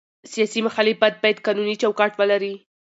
سیاسي 0.31 0.59
مخالفت 0.67 1.13
باید 1.21 1.37
قانوني 1.45 1.75
چوکاټ 1.81 2.11
ولري 2.19 2.53